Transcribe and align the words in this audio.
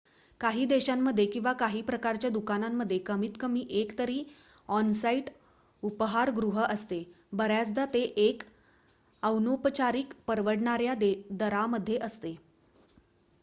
काही 0.41 0.63
देशांमध्ये 0.65 1.25
किंवा 1.25 1.51
काही 1.53 1.81
प्रकारच्या 1.81 2.29
दुकानांमध्ये 2.29 2.97
कमीत 2.99 3.31
कमी 3.39 3.63
1 3.81 3.91
तरी 3.99 4.23
ऑन-साईट 4.69 5.29
उपाहारगृह 5.83 6.59
असते 6.63 7.03
बऱ्याचदा 7.33 7.85
ते 7.85 8.01
1 8.19 8.43
अनौपचारिक 9.23 10.13
परवडणाऱ्या 10.27 10.93
दरामध्ये 11.31 11.97
असते 12.01 12.35